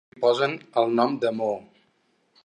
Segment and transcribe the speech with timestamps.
[0.13, 1.59] Li posen el nom de Moo?